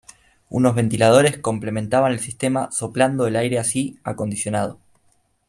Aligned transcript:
Unos 0.49 0.73
ventiladores 0.73 1.37
complementaban 1.37 2.11
el 2.11 2.19
sistema 2.19 2.71
soplando 2.71 3.27
el 3.27 3.35
aire 3.35 3.59
así 3.59 3.99
acondicionado. 4.03 4.79